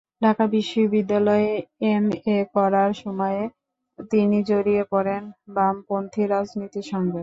[0.21, 1.51] ঢাকা বিশ্ববিদ্যালয়ে
[1.91, 3.47] এমএ করার সময়েই
[4.11, 5.23] তিনি জড়িয়ে পড়েন
[5.55, 7.19] বামপন্থী রাজনীতির সঙ্গে।